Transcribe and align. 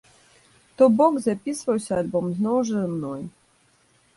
То 0.81 0.87
бок, 1.01 1.13
запісваўся 1.25 1.93
альбом 2.03 2.25
зноў 2.39 2.57
жа 2.71 2.81
мной. 2.95 3.21